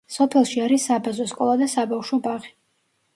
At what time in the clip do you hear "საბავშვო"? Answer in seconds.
1.73-2.19